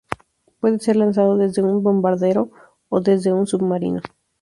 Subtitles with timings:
[0.59, 2.49] Puede ser lanzado desde un bombardero
[2.89, 4.01] o desde un submarino.